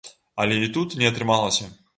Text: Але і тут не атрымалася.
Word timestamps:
Але 0.45 0.57
і 0.69 0.71
тут 0.79 0.97
не 1.03 1.13
атрымалася. 1.13 1.73